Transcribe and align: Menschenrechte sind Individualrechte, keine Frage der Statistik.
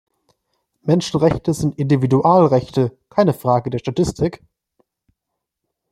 Menschenrechte 0.81 1.53
sind 1.53 1.77
Individualrechte, 1.77 2.97
keine 3.11 3.33
Frage 3.35 3.69
der 3.69 3.77
Statistik. 3.77 4.41